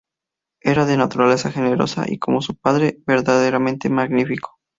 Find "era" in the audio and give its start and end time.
0.63-0.87